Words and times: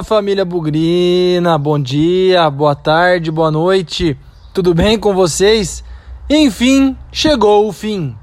Fala 0.00 0.04
família 0.04 0.44
Bugrina, 0.44 1.58
bom 1.58 1.78
dia, 1.78 2.48
boa 2.48 2.74
tarde, 2.74 3.30
boa 3.30 3.50
noite, 3.50 4.16
tudo 4.54 4.72
bem 4.72 4.98
com 4.98 5.12
vocês? 5.12 5.84
Enfim, 6.28 6.96
chegou 7.12 7.68
o 7.68 7.72
fim. 7.72 8.14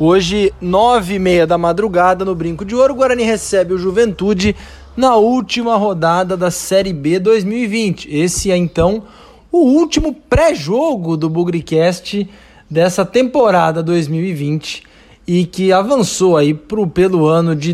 Hoje, 0.00 0.52
nove 0.60 1.14
e 1.14 1.18
meia 1.18 1.46
da 1.46 1.56
madrugada, 1.56 2.24
no 2.24 2.34
Brinco 2.34 2.64
de 2.64 2.74
Ouro, 2.74 2.94
o 2.94 2.96
Guarani 2.96 3.22
recebe 3.22 3.72
o 3.72 3.78
Juventude 3.78 4.56
na 4.96 5.14
última 5.16 5.76
rodada 5.76 6.36
da 6.36 6.50
Série 6.50 6.92
B 6.92 7.18
2020. 7.18 8.08
Esse 8.10 8.50
é 8.50 8.56
então 8.56 9.04
o 9.50 9.58
último 9.58 10.14
pré-jogo 10.28 11.16
do 11.16 11.28
Bugricast 11.28 12.28
dessa 12.68 13.04
temporada 13.04 13.82
2020 13.82 14.82
e 15.26 15.44
que 15.44 15.72
avançou 15.72 16.36
aí 16.36 16.52
pro, 16.52 16.86
pelo 16.86 17.26
ano 17.26 17.54
de 17.54 17.72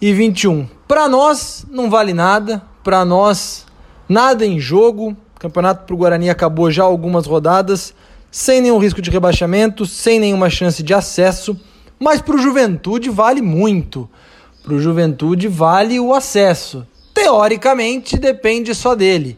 2021. 0.00 0.68
Para 0.86 1.08
nós 1.08 1.66
não 1.68 1.90
vale 1.90 2.14
nada, 2.14 2.62
para 2.84 3.04
nós 3.04 3.66
nada 4.08 4.46
em 4.46 4.58
jogo. 4.60 5.16
O 5.36 5.40
campeonato 5.40 5.84
pro 5.84 5.96
Guarani 5.96 6.30
acabou 6.30 6.70
já 6.70 6.84
algumas 6.84 7.26
rodadas, 7.26 7.92
sem 8.30 8.60
nenhum 8.60 8.78
risco 8.78 9.02
de 9.02 9.10
rebaixamento, 9.10 9.84
sem 9.86 10.20
nenhuma 10.20 10.48
chance 10.48 10.82
de 10.82 10.94
acesso, 10.94 11.58
mas 11.98 12.20
pro 12.20 12.38
Juventude 12.38 13.10
vale 13.10 13.42
muito. 13.42 14.08
Pro 14.62 14.80
Juventude 14.80 15.48
vale 15.48 15.98
o 15.98 16.14
acesso. 16.14 16.86
Teoricamente 17.12 18.16
depende 18.16 18.74
só 18.74 18.94
dele. 18.94 19.36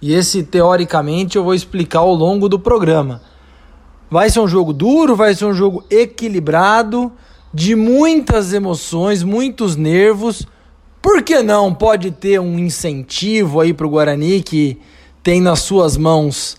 E 0.00 0.12
esse 0.12 0.42
teoricamente 0.42 1.36
eu 1.36 1.44
vou 1.44 1.54
explicar 1.54 2.00
ao 2.00 2.12
longo 2.12 2.48
do 2.48 2.58
programa. 2.58 3.22
Vai 4.10 4.28
ser 4.28 4.40
um 4.40 4.48
jogo 4.48 4.74
duro, 4.74 5.16
vai 5.16 5.34
ser 5.34 5.46
um 5.46 5.54
jogo 5.54 5.84
equilibrado, 5.88 7.10
de 7.52 7.74
muitas 7.74 8.52
emoções, 8.52 9.22
muitos 9.22 9.76
nervos. 9.76 10.46
Por 11.00 11.22
que 11.22 11.42
não 11.42 11.74
pode 11.74 12.10
ter 12.10 12.40
um 12.40 12.58
incentivo 12.58 13.60
aí 13.60 13.74
para 13.74 13.86
o 13.86 13.90
Guarani 13.90 14.42
que 14.42 14.78
tem 15.22 15.40
nas 15.40 15.60
suas 15.60 15.96
mãos 15.96 16.56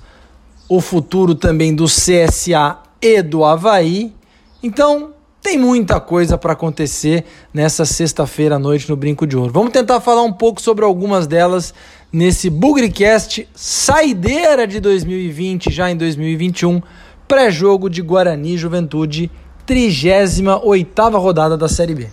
o 0.68 0.80
futuro 0.82 1.36
também 1.36 1.74
do 1.74 1.86
CSA 1.86 2.78
e 3.02 3.22
do 3.22 3.44
Havaí? 3.44 4.14
Então, 4.62 5.14
tem 5.42 5.58
muita 5.58 6.00
coisa 6.00 6.38
para 6.38 6.54
acontecer 6.54 7.26
nessa 7.54 7.84
sexta-feira 7.84 8.56
à 8.56 8.60
noite 8.60 8.90
no 8.90 8.96
Brinco 8.96 9.28
de 9.28 9.36
Ouro. 9.36 9.52
Vamos 9.52 9.74
tentar 9.74 10.00
falar 10.00 10.24
um 10.24 10.32
pouco 10.32 10.62
sobre 10.62 10.86
algumas 10.86 11.28
delas 11.28 11.74
nesse 12.12 12.50
Bugricast 12.50 13.46
saideira 13.54 14.66
de 14.66 14.80
2020, 14.80 15.70
já 15.70 15.92
em 15.92 15.98
2021, 15.98 16.82
pré-jogo 17.28 17.90
de 17.90 18.02
Guarani 18.02 18.58
Juventude, 18.58 19.30
38ª 19.68 21.18
rodada 21.20 21.58
da 21.58 21.70
Série 21.70 21.96
B. 21.96 22.08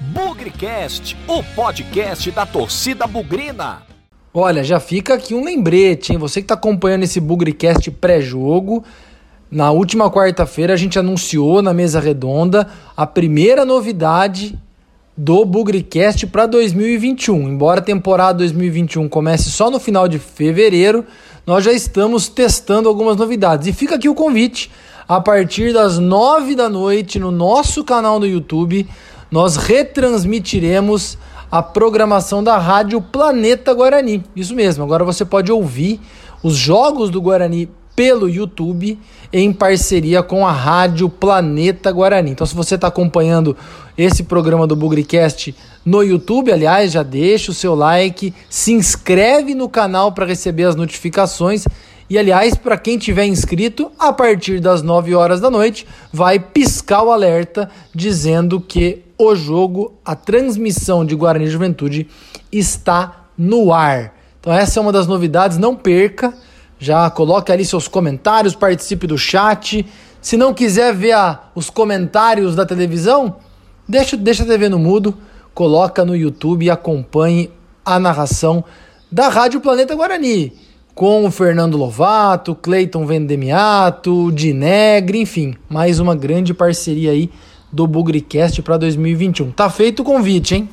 Bugricast, 0.00 1.16
o 1.26 1.42
podcast 1.42 2.30
da 2.30 2.46
torcida 2.46 3.06
bugrina. 3.06 3.82
Olha, 4.32 4.62
já 4.62 4.78
fica 4.78 5.14
aqui 5.14 5.34
um 5.34 5.44
lembrete, 5.44 6.12
hein? 6.12 6.18
Você 6.18 6.40
que 6.40 6.44
está 6.44 6.54
acompanhando 6.54 7.04
esse 7.04 7.20
Bugricast 7.20 7.90
pré-jogo, 7.90 8.84
na 9.50 9.70
última 9.70 10.10
quarta-feira 10.10 10.74
a 10.74 10.76
gente 10.76 10.98
anunciou 10.98 11.62
na 11.62 11.72
mesa 11.72 12.00
redonda 12.00 12.68
a 12.96 13.06
primeira 13.06 13.64
novidade 13.64 14.58
do 15.16 15.44
Bugricast 15.44 16.26
para 16.26 16.46
2021. 16.46 17.48
Embora 17.48 17.80
a 17.80 17.84
temporada 17.84 18.38
2021 18.38 19.08
comece 19.08 19.50
só 19.50 19.70
no 19.70 19.78
final 19.78 20.08
de 20.08 20.18
fevereiro, 20.18 21.04
nós 21.46 21.64
já 21.64 21.72
estamos 21.72 22.28
testando 22.28 22.88
algumas 22.88 23.16
novidades. 23.16 23.66
E 23.66 23.72
fica 23.72 23.94
aqui 23.94 24.08
o 24.08 24.14
convite. 24.14 24.70
A 25.06 25.20
partir 25.20 25.72
das 25.72 25.98
nove 25.98 26.54
da 26.54 26.68
noite 26.68 27.18
no 27.18 27.30
nosso 27.30 27.84
canal 27.84 28.18
no 28.18 28.26
YouTube, 28.26 28.88
nós 29.30 29.56
retransmitiremos 29.56 31.18
a 31.50 31.62
programação 31.62 32.42
da 32.42 32.56
Rádio 32.56 33.00
Planeta 33.00 33.72
Guarani. 33.74 34.24
Isso 34.34 34.54
mesmo, 34.54 34.82
agora 34.82 35.04
você 35.04 35.24
pode 35.24 35.52
ouvir 35.52 36.00
os 36.42 36.56
jogos 36.56 37.10
do 37.10 37.20
Guarani 37.20 37.68
pelo 37.94 38.28
YouTube 38.28 38.98
em 39.32 39.52
parceria 39.52 40.22
com 40.22 40.46
a 40.46 40.52
Rádio 40.52 41.08
Planeta 41.08 41.90
Guarani. 41.90 42.30
Então, 42.30 42.46
se 42.46 42.54
você 42.54 42.74
está 42.74 42.88
acompanhando 42.88 43.56
esse 43.96 44.22
programa 44.22 44.66
do 44.66 44.76
Bugricast 44.76 45.54
no 45.84 46.02
YouTube, 46.02 46.52
aliás, 46.52 46.92
já 46.92 47.02
deixa 47.02 47.50
o 47.50 47.54
seu 47.54 47.74
like, 47.74 48.34
se 48.48 48.72
inscreve 48.72 49.54
no 49.54 49.68
canal 49.68 50.12
para 50.12 50.26
receber 50.26 50.64
as 50.64 50.76
notificações. 50.76 51.64
E 52.08 52.18
aliás, 52.18 52.54
para 52.54 52.76
quem 52.76 52.98
tiver 52.98 53.26
inscrito, 53.26 53.90
a 53.98 54.12
partir 54.12 54.60
das 54.60 54.82
9 54.82 55.14
horas 55.14 55.40
da 55.40 55.50
noite, 55.50 55.86
vai 56.12 56.38
piscar 56.38 57.02
o 57.02 57.10
alerta 57.10 57.70
dizendo 57.94 58.60
que 58.60 59.02
o 59.16 59.34
jogo, 59.34 59.94
a 60.04 60.14
transmissão 60.14 61.04
de 61.04 61.14
Guarani 61.14 61.46
Juventude 61.46 62.08
está 62.52 63.26
no 63.38 63.72
ar. 63.72 64.14
Então 64.40 64.52
essa 64.52 64.78
é 64.78 64.82
uma 64.82 64.92
das 64.92 65.06
novidades, 65.06 65.56
não 65.56 65.74
perca. 65.74 66.34
Já 66.78 67.08
coloque 67.10 67.52
ali 67.52 67.64
seus 67.64 67.88
comentários, 67.88 68.54
participe 68.54 69.06
do 69.06 69.16
chat. 69.16 69.86
Se 70.20 70.36
não 70.36 70.54
quiser 70.54 70.94
ver 70.94 71.12
a, 71.12 71.40
os 71.54 71.70
comentários 71.70 72.56
da 72.56 72.66
televisão, 72.66 73.36
deixa, 73.88 74.16
deixa 74.16 74.42
a 74.42 74.46
TV 74.46 74.68
no 74.68 74.78
mudo, 74.78 75.14
coloca 75.54 76.04
no 76.04 76.16
YouTube 76.16 76.64
e 76.64 76.70
acompanhe 76.70 77.50
a 77.84 77.98
narração 77.98 78.64
da 79.10 79.28
Rádio 79.28 79.60
Planeta 79.60 79.94
Guarani, 79.94 80.52
com 80.94 81.24
o 81.24 81.30
Fernando 81.30 81.76
Lovato, 81.76 82.54
Cleiton 82.54 83.06
Vendemiato, 83.06 84.32
Dinegre, 84.32 85.20
enfim, 85.20 85.54
mais 85.68 86.00
uma 86.00 86.16
grande 86.16 86.54
parceria 86.54 87.12
aí 87.12 87.30
do 87.70 87.86
Bugricast 87.86 88.62
para 88.62 88.76
2021. 88.76 89.50
Tá 89.50 89.68
feito 89.68 90.00
o 90.00 90.04
convite, 90.04 90.54
hein? 90.54 90.68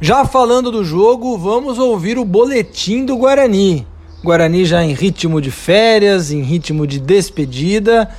Já 0.00 0.24
falando 0.24 0.72
do 0.72 0.84
jogo, 0.84 1.38
vamos 1.38 1.78
ouvir 1.78 2.18
o 2.18 2.24
boletim 2.24 3.04
do 3.04 3.16
Guarani. 3.16 3.86
Guarani 4.24 4.64
já 4.64 4.82
em 4.82 4.92
ritmo 4.92 5.40
de 5.40 5.52
férias, 5.52 6.32
em 6.32 6.42
ritmo 6.42 6.84
de 6.84 6.98
despedida, 6.98 8.10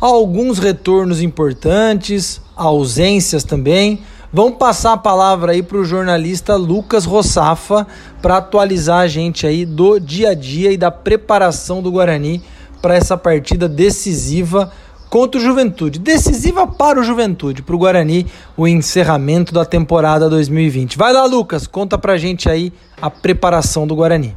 alguns 0.00 0.58
retornos 0.58 1.20
importantes, 1.20 2.40
ausências 2.56 3.44
também. 3.44 4.00
Vamos 4.32 4.56
passar 4.58 4.94
a 4.94 4.98
palavra 4.98 5.52
aí 5.52 5.62
para 5.62 5.76
o 5.76 5.84
jornalista 5.84 6.56
Lucas 6.56 7.04
Rossafa 7.04 7.86
para 8.22 8.38
atualizar 8.38 9.00
a 9.00 9.06
gente 9.06 9.46
aí 9.46 9.66
do 9.66 9.98
dia 9.98 10.30
a 10.30 10.34
dia 10.34 10.72
e 10.72 10.78
da 10.78 10.90
preparação 10.90 11.82
do 11.82 11.92
Guarani 11.92 12.42
para 12.80 12.96
essa 12.96 13.18
partida 13.18 13.68
decisiva 13.68 14.72
contra 15.08 15.40
o 15.40 15.44
Juventude. 15.44 15.98
Decisiva 15.98 16.66
para 16.66 17.00
o 17.00 17.04
Juventude, 17.04 17.62
para 17.62 17.74
o 17.74 17.78
Guarani, 17.78 18.26
o 18.56 18.66
encerramento 18.66 19.52
da 19.52 19.64
temporada 19.64 20.28
2020. 20.28 20.96
Vai 20.96 21.12
lá, 21.12 21.24
Lucas, 21.24 21.66
conta 21.66 21.98
pra 21.98 22.16
gente 22.16 22.48
aí 22.48 22.72
a 23.00 23.10
preparação 23.10 23.86
do 23.86 23.94
Guarani. 23.94 24.36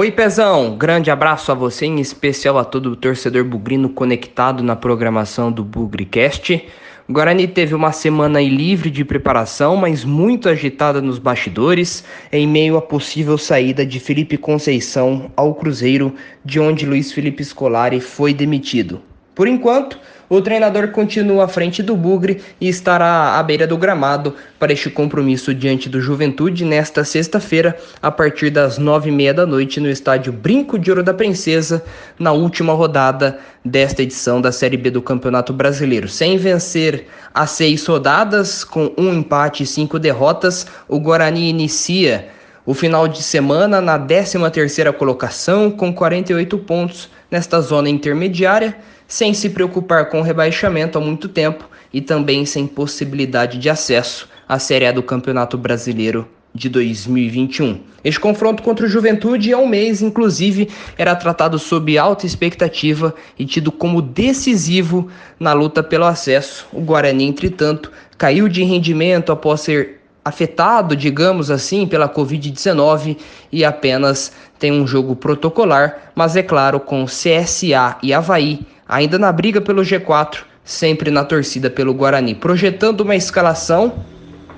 Oi, 0.00 0.10
Pezão! 0.10 0.78
Grande 0.78 1.10
abraço 1.10 1.52
a 1.52 1.54
você, 1.54 1.84
em 1.84 2.00
especial 2.00 2.56
a 2.56 2.64
todo 2.64 2.86
o 2.86 2.96
torcedor 2.96 3.44
bugrino 3.44 3.90
conectado 3.90 4.62
na 4.62 4.74
programação 4.74 5.52
do 5.52 5.62
Bugricast. 5.62 6.66
O 7.06 7.12
Guarani 7.12 7.46
teve 7.46 7.74
uma 7.74 7.92
semana 7.92 8.40
livre 8.40 8.88
de 8.88 9.04
preparação, 9.04 9.76
mas 9.76 10.02
muito 10.02 10.48
agitada 10.48 11.02
nos 11.02 11.18
bastidores, 11.18 12.02
em 12.32 12.48
meio 12.48 12.78
à 12.78 12.80
possível 12.80 13.36
saída 13.36 13.84
de 13.84 14.00
Felipe 14.00 14.38
Conceição 14.38 15.30
ao 15.36 15.54
Cruzeiro, 15.54 16.14
de 16.42 16.58
onde 16.58 16.86
Luiz 16.86 17.12
Felipe 17.12 17.44
Scolari 17.44 18.00
foi 18.00 18.32
demitido. 18.32 19.02
Por 19.34 19.46
enquanto, 19.46 19.98
o 20.30 20.40
treinador 20.40 20.88
continua 20.92 21.44
à 21.44 21.48
frente 21.48 21.82
do 21.82 21.96
Bugre 21.96 22.40
e 22.60 22.68
estará 22.68 23.36
à 23.36 23.42
beira 23.42 23.66
do 23.66 23.76
gramado 23.76 24.36
para 24.60 24.72
este 24.72 24.88
compromisso 24.88 25.52
diante 25.52 25.88
do 25.88 26.00
Juventude 26.00 26.64
nesta 26.64 27.02
sexta-feira, 27.02 27.76
a 28.00 28.12
partir 28.12 28.48
das 28.48 28.78
nove 28.78 29.08
e 29.08 29.12
meia 29.12 29.34
da 29.34 29.44
noite, 29.44 29.80
no 29.80 29.90
estádio 29.90 30.32
Brinco 30.32 30.78
de 30.78 30.88
Ouro 30.88 31.02
da 31.02 31.12
Princesa, 31.12 31.82
na 32.16 32.30
última 32.30 32.72
rodada 32.72 33.40
desta 33.64 34.04
edição 34.04 34.40
da 34.40 34.52
Série 34.52 34.76
B 34.76 34.88
do 34.88 35.02
Campeonato 35.02 35.52
Brasileiro. 35.52 36.08
Sem 36.08 36.38
vencer 36.38 37.08
as 37.34 37.50
seis 37.50 37.84
rodadas, 37.84 38.62
com 38.62 38.92
um 38.96 39.12
empate 39.12 39.64
e 39.64 39.66
cinco 39.66 39.98
derrotas, 39.98 40.64
o 40.86 41.00
Guarani 41.00 41.50
inicia 41.50 42.28
o 42.64 42.72
final 42.72 43.08
de 43.08 43.20
semana 43.20 43.80
na 43.80 43.98
13ª 43.98 44.92
colocação 44.92 45.72
com 45.72 45.92
48 45.92 46.56
pontos 46.58 47.10
nesta 47.28 47.60
zona 47.60 47.88
intermediária 47.88 48.76
sem 49.10 49.34
se 49.34 49.50
preocupar 49.50 50.08
com 50.08 50.20
o 50.20 50.22
rebaixamento 50.22 50.96
há 50.96 51.00
muito 51.00 51.28
tempo 51.28 51.68
e 51.92 52.00
também 52.00 52.46
sem 52.46 52.64
possibilidade 52.64 53.58
de 53.58 53.68
acesso 53.68 54.28
à 54.48 54.56
Série 54.56 54.86
A 54.86 54.92
do 54.92 55.02
Campeonato 55.02 55.58
Brasileiro 55.58 56.28
de 56.54 56.68
2021. 56.68 57.80
Este 58.04 58.20
confronto 58.20 58.62
contra 58.62 58.86
o 58.86 58.88
Juventude 58.88 59.52
há 59.52 59.58
um 59.58 59.66
mês, 59.66 60.00
inclusive, 60.00 60.68
era 60.96 61.16
tratado 61.16 61.58
sob 61.58 61.98
alta 61.98 62.24
expectativa 62.24 63.12
e 63.36 63.44
tido 63.44 63.72
como 63.72 64.00
decisivo 64.00 65.08
na 65.40 65.52
luta 65.52 65.82
pelo 65.82 66.04
acesso. 66.04 66.68
O 66.72 66.80
Guarani, 66.80 67.24
entretanto, 67.24 67.90
caiu 68.16 68.48
de 68.48 68.62
rendimento 68.62 69.32
após 69.32 69.62
ser 69.62 70.00
afetado, 70.24 70.94
digamos 70.94 71.50
assim, 71.50 71.84
pela 71.84 72.08
Covid-19 72.08 73.16
e 73.50 73.64
apenas 73.64 74.30
tem 74.56 74.70
um 74.70 74.86
jogo 74.86 75.16
protocolar, 75.16 76.12
mas 76.14 76.36
é 76.36 76.44
claro, 76.44 76.78
com 76.78 77.06
CSA 77.06 77.96
e 78.02 78.14
Havaí 78.14 78.60
ainda 78.90 79.20
na 79.20 79.30
briga 79.30 79.60
pelo 79.60 79.82
G4, 79.82 80.38
sempre 80.64 81.12
na 81.12 81.24
torcida 81.24 81.70
pelo 81.70 81.94
Guarani. 81.94 82.34
Projetando 82.34 83.02
uma 83.02 83.14
escalação, 83.14 84.04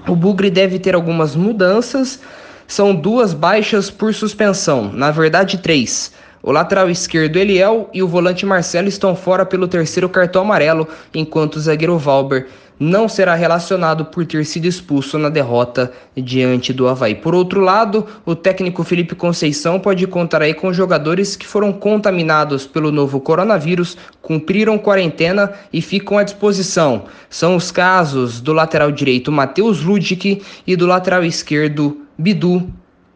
o 0.08 0.16
Bugre 0.16 0.50
deve 0.50 0.78
ter 0.78 0.94
algumas 0.94 1.36
mudanças. 1.36 2.18
São 2.66 2.94
duas 2.94 3.34
baixas 3.34 3.90
por 3.90 4.14
suspensão, 4.14 4.90
na 4.90 5.10
verdade 5.10 5.58
três. 5.58 6.12
O 6.42 6.50
lateral 6.50 6.88
esquerdo 6.90 7.36
Eliel 7.36 7.90
e 7.92 8.02
o 8.02 8.08
volante 8.08 8.46
Marcelo 8.46 8.88
estão 8.88 9.14
fora 9.14 9.44
pelo 9.44 9.68
terceiro 9.68 10.08
cartão 10.08 10.42
amarelo, 10.42 10.88
enquanto 11.14 11.56
o 11.56 11.60
zagueiro 11.60 11.98
Valber 11.98 12.48
não 12.82 13.08
será 13.08 13.36
relacionado 13.36 14.06
por 14.06 14.26
ter 14.26 14.44
sido 14.44 14.66
expulso 14.66 15.16
na 15.16 15.28
derrota 15.28 15.92
diante 16.16 16.72
do 16.72 16.88
Havaí. 16.88 17.14
Por 17.14 17.32
outro 17.32 17.60
lado, 17.60 18.04
o 18.26 18.34
técnico 18.34 18.82
Felipe 18.82 19.14
Conceição 19.14 19.78
pode 19.78 20.04
contar 20.08 20.42
aí 20.42 20.52
com 20.52 20.72
jogadores 20.72 21.36
que 21.36 21.46
foram 21.46 21.72
contaminados 21.72 22.66
pelo 22.66 22.90
novo 22.90 23.20
coronavírus, 23.20 23.96
cumpriram 24.20 24.76
quarentena 24.78 25.52
e 25.72 25.80
ficam 25.80 26.18
à 26.18 26.24
disposição. 26.24 27.04
São 27.30 27.54
os 27.54 27.70
casos 27.70 28.40
do 28.40 28.52
lateral 28.52 28.90
direito 28.90 29.30
Matheus 29.30 29.80
Ludic 29.80 30.42
e 30.66 30.74
do 30.74 30.86
lateral 30.86 31.22
esquerdo 31.22 31.98
Bidu, 32.18 32.68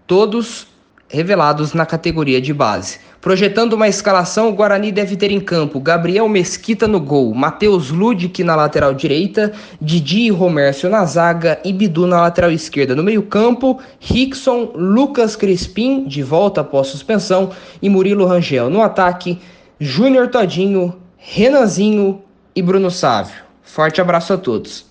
todos 0.06 0.68
revelados 1.08 1.72
na 1.72 1.84
categoria 1.84 2.40
de 2.40 2.54
base. 2.54 3.00
Projetando 3.26 3.72
uma 3.72 3.88
escalação, 3.88 4.48
o 4.48 4.52
Guarani 4.52 4.92
deve 4.92 5.16
ter 5.16 5.32
em 5.32 5.40
campo 5.40 5.80
Gabriel 5.80 6.28
Mesquita 6.28 6.86
no 6.86 7.00
gol, 7.00 7.34
Matheus 7.34 7.90
Ludic 7.90 8.44
na 8.44 8.54
lateral 8.54 8.94
direita, 8.94 9.52
Didi 9.82 10.26
e 10.26 10.30
Romércio 10.30 10.88
na 10.88 11.04
zaga 11.04 11.58
e 11.64 11.72
Bidu 11.72 12.06
na 12.06 12.20
lateral 12.20 12.52
esquerda. 12.52 12.94
No 12.94 13.02
meio-campo, 13.02 13.80
Rickson, 13.98 14.70
Lucas 14.76 15.34
Crispim, 15.34 16.04
de 16.06 16.22
volta 16.22 16.60
após 16.60 16.86
suspensão, 16.86 17.50
e 17.82 17.88
Murilo 17.88 18.26
Rangel. 18.26 18.70
No 18.70 18.80
ataque, 18.80 19.40
Júnior 19.80 20.28
Todinho, 20.28 20.94
Renanzinho 21.16 22.22
e 22.54 22.62
Bruno 22.62 22.92
Sávio. 22.92 23.42
Forte 23.60 24.00
abraço 24.00 24.34
a 24.34 24.38
todos. 24.38 24.86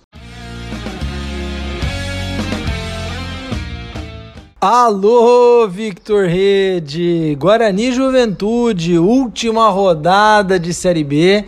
Alô, 4.68 5.68
Victor 5.68 6.26
Rede! 6.26 7.38
Guarani 7.40 7.92
Juventude, 7.92 8.98
última 8.98 9.70
rodada 9.70 10.60
de 10.60 10.74
Série 10.74 11.04
B. 11.04 11.46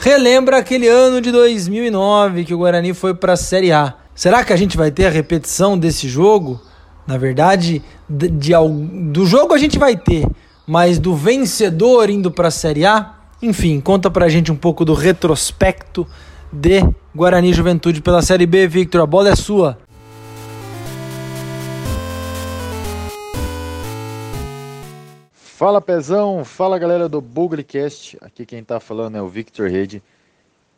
Relembra 0.00 0.58
aquele 0.58 0.88
ano 0.88 1.20
de 1.20 1.30
2009 1.30 2.44
que 2.44 2.52
o 2.52 2.58
Guarani 2.58 2.92
foi 2.94 3.14
para 3.14 3.34
a 3.34 3.36
Série 3.36 3.70
A. 3.70 3.94
Será 4.12 4.42
que 4.42 4.52
a 4.52 4.56
gente 4.56 4.76
vai 4.76 4.90
ter 4.90 5.06
a 5.06 5.08
repetição 5.08 5.78
desse 5.78 6.08
jogo? 6.08 6.60
Na 7.06 7.16
verdade, 7.16 7.80
de, 8.10 8.28
de, 8.28 8.52
do 9.12 9.24
jogo 9.24 9.54
a 9.54 9.58
gente 9.58 9.78
vai 9.78 9.96
ter, 9.96 10.26
mas 10.66 10.98
do 10.98 11.14
vencedor 11.14 12.10
indo 12.10 12.28
para 12.28 12.48
a 12.48 12.50
Série 12.50 12.84
A? 12.84 13.14
Enfim, 13.40 13.78
conta 13.80 14.10
pra 14.10 14.28
gente 14.28 14.50
um 14.50 14.56
pouco 14.56 14.84
do 14.84 14.94
retrospecto 14.94 16.04
de 16.52 16.84
Guarani 17.14 17.52
Juventude 17.52 18.00
pela 18.00 18.20
Série 18.20 18.46
B, 18.46 18.66
Victor. 18.66 19.00
A 19.00 19.06
bola 19.06 19.28
é 19.28 19.36
sua. 19.36 19.78
Fala 25.58 25.80
Pezão, 25.80 26.44
fala 26.44 26.78
galera 26.78 27.08
do 27.08 27.20
Bugrecast. 27.20 28.16
Aqui 28.20 28.46
quem 28.46 28.62
tá 28.62 28.78
falando 28.78 29.16
é 29.16 29.20
o 29.20 29.26
Victor 29.26 29.68
Rede 29.68 30.00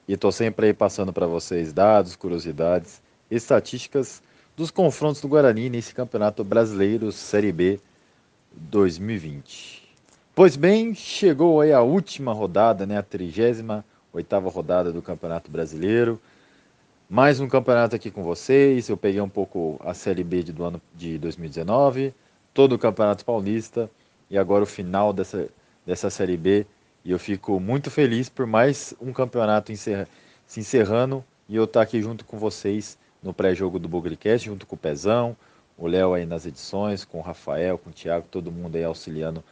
e 0.08 0.16
tô 0.16 0.32
sempre 0.32 0.68
aí 0.68 0.72
passando 0.72 1.12
para 1.12 1.26
vocês 1.26 1.70
dados, 1.70 2.16
curiosidades, 2.16 3.02
estatísticas 3.30 4.22
dos 4.56 4.70
confrontos 4.70 5.20
do 5.20 5.28
Guarani 5.28 5.68
nesse 5.68 5.94
Campeonato 5.94 6.42
Brasileiro 6.42 7.12
Série 7.12 7.52
B 7.52 7.78
2020. 8.54 9.86
Pois 10.34 10.56
bem, 10.56 10.94
chegou 10.94 11.60
aí 11.60 11.74
a 11.74 11.82
última 11.82 12.32
rodada, 12.32 12.86
né, 12.86 12.96
a 12.96 13.02
38 13.02 13.84
oitava 14.14 14.48
rodada 14.48 14.90
do 14.90 15.02
Campeonato 15.02 15.50
Brasileiro. 15.50 16.18
Mais 17.06 17.38
um 17.38 17.46
campeonato 17.46 17.96
aqui 17.96 18.10
com 18.10 18.22
vocês. 18.22 18.88
Eu 18.88 18.96
peguei 18.96 19.20
um 19.20 19.28
pouco 19.28 19.78
a 19.84 19.92
Série 19.92 20.24
B 20.24 20.42
do 20.44 20.64
ano 20.64 20.80
de 20.96 21.18
2019, 21.18 22.14
todo 22.54 22.76
o 22.76 22.78
Campeonato 22.78 23.26
Paulista 23.26 23.90
e 24.30 24.38
agora 24.38 24.62
o 24.62 24.66
final 24.66 25.12
dessa, 25.12 25.48
dessa 25.84 26.08
Série 26.08 26.36
B. 26.36 26.66
E 27.04 27.10
eu 27.10 27.18
fico 27.18 27.58
muito 27.58 27.90
feliz 27.90 28.28
por 28.28 28.46
mais 28.46 28.94
um 29.00 29.12
campeonato 29.12 29.72
encerra, 29.72 30.06
se 30.46 30.60
encerrando 30.60 31.24
e 31.48 31.56
eu 31.56 31.64
estar 31.64 31.82
aqui 31.82 32.00
junto 32.00 32.24
com 32.24 32.38
vocês 32.38 32.96
no 33.22 33.34
pré-jogo 33.34 33.78
do 33.78 33.88
Bugrecast, 33.88 34.46
junto 34.46 34.66
com 34.66 34.76
o 34.76 34.78
Pezão, 34.78 35.36
o 35.76 35.86
Léo 35.86 36.14
aí 36.14 36.24
nas 36.24 36.46
edições, 36.46 37.04
com 37.04 37.18
o 37.18 37.22
Rafael, 37.22 37.76
com 37.78 37.90
o 37.90 37.92
Thiago, 37.92 38.26
todo 38.30 38.52
mundo 38.52 38.76
aí 38.76 38.84
auxiliando 38.84 39.42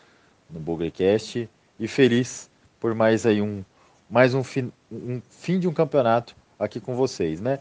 no 0.49 0.61
Bugrecast. 0.61 1.49
E 1.81 1.89
feliz 1.89 2.51
por 2.79 2.95
mais 2.95 3.27
aí 3.27 3.43
um, 3.43 3.65
mais 4.09 4.35
um 4.35 4.45
fim, 4.45 4.71
um 4.91 5.21
fim 5.31 5.59
de 5.59 5.67
um 5.67 5.73
campeonato 5.73 6.37
aqui 6.59 6.81
com 6.81 6.95
vocês, 6.95 7.41
né? 7.41 7.61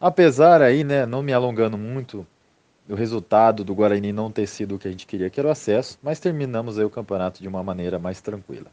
Apesar 0.00 0.60
aí, 0.60 0.84
né, 0.84 1.06
não 1.06 1.22
me 1.22 1.32
alongando 1.32 1.78
muito, 1.78 2.26
o 2.88 2.94
resultado 2.94 3.64
do 3.64 3.74
Guarani 3.74 4.12
não 4.12 4.30
ter 4.30 4.46
sido 4.46 4.74
o 4.74 4.78
que 4.78 4.88
a 4.88 4.90
gente 4.90 5.06
queria, 5.06 5.30
que 5.30 5.40
era 5.40 5.48
o 5.48 5.52
acesso, 5.52 5.98
mas 6.02 6.20
terminamos 6.20 6.78
aí 6.78 6.84
o 6.84 6.90
campeonato 6.90 7.40
de 7.40 7.48
uma 7.48 7.62
maneira 7.62 7.98
mais 7.98 8.20
tranquila. 8.20 8.70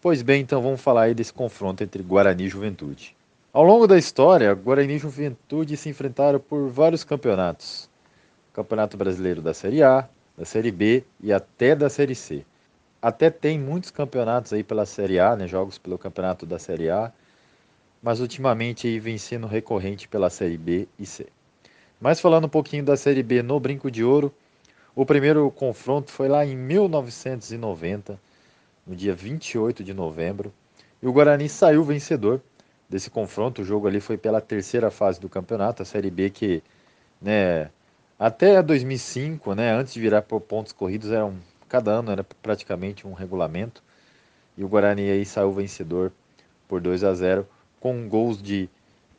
Pois 0.00 0.22
bem, 0.22 0.40
então 0.40 0.62
vamos 0.62 0.80
falar 0.80 1.02
aí 1.02 1.14
desse 1.14 1.32
confronto 1.32 1.84
entre 1.84 2.02
Guarani 2.02 2.44
e 2.44 2.48
Juventude. 2.48 3.14
Ao 3.52 3.62
longo 3.62 3.86
da 3.86 3.98
história, 3.98 4.54
Guarani 4.54 4.94
e 4.94 4.98
Juventude 4.98 5.76
se 5.76 5.88
enfrentaram 5.88 6.40
por 6.40 6.68
vários 6.68 7.04
campeonatos. 7.04 7.90
Campeonato 8.52 8.96
Brasileiro 8.96 9.42
da 9.42 9.52
Série 9.52 9.82
A, 9.82 10.08
da 10.38 10.44
Série 10.44 10.70
B 10.70 11.04
e 11.22 11.32
até 11.32 11.76
da 11.76 11.90
Série 11.90 12.14
C. 12.14 12.44
Até 13.02 13.28
tem 13.28 13.58
muitos 13.58 13.90
campeonatos 13.90 14.52
aí 14.52 14.62
pela 14.62 14.86
Série 14.86 15.18
A, 15.18 15.36
né, 15.36 15.46
jogos 15.46 15.78
pelo 15.78 15.98
campeonato 15.98 16.46
da 16.46 16.58
Série 16.58 16.90
A, 16.90 17.12
mas 18.02 18.20
ultimamente 18.20 18.86
aí 18.86 18.98
vem 18.98 19.18
sendo 19.18 19.46
recorrente 19.46 20.08
pela 20.08 20.30
Série 20.30 20.56
B 20.56 20.88
e 20.98 21.04
C. 21.04 21.26
Mas 22.00 22.18
falando 22.18 22.46
um 22.46 22.48
pouquinho 22.48 22.82
da 22.82 22.96
Série 22.96 23.22
B 23.22 23.42
no 23.42 23.60
Brinco 23.60 23.90
de 23.90 24.02
Ouro, 24.02 24.32
o 24.96 25.04
primeiro 25.04 25.50
confronto 25.50 26.10
foi 26.10 26.28
lá 26.28 26.46
em 26.46 26.56
1990, 26.56 28.18
no 28.86 28.96
dia 28.96 29.14
28 29.14 29.84
de 29.84 29.92
novembro, 29.92 30.50
e 31.02 31.06
o 31.06 31.12
Guarani 31.12 31.46
saiu 31.46 31.84
vencedor 31.84 32.40
desse 32.88 33.10
confronto. 33.10 33.60
O 33.60 33.64
jogo 33.64 33.86
ali 33.86 34.00
foi 34.00 34.16
pela 34.16 34.40
terceira 34.40 34.90
fase 34.90 35.20
do 35.20 35.28
campeonato, 35.28 35.82
a 35.82 35.84
Série 35.84 36.10
B 36.10 36.30
que, 36.30 36.62
né, 37.20 37.70
até 38.18 38.62
2005, 38.62 39.54
né, 39.54 39.70
antes 39.72 39.92
de 39.92 40.00
virar 40.00 40.22
por 40.22 40.40
pontos 40.40 40.72
corridos, 40.72 41.10
era 41.10 41.26
um, 41.26 41.36
cada 41.68 41.90
ano 41.90 42.10
era 42.10 42.24
praticamente 42.24 43.06
um 43.06 43.12
regulamento. 43.12 43.82
E 44.56 44.64
o 44.64 44.68
Guarani 44.68 45.10
aí 45.10 45.26
saiu 45.26 45.52
vencedor 45.52 46.10
por 46.66 46.80
2 46.80 47.04
a 47.04 47.12
0 47.12 47.46
com 47.78 48.08
gols 48.08 48.42
de 48.42 48.70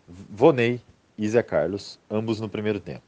Vonei 0.07 0.81
e 1.21 1.29
Zé 1.29 1.43
Carlos, 1.43 1.99
ambos 2.09 2.39
no 2.39 2.49
primeiro 2.49 2.79
tempo. 2.79 3.03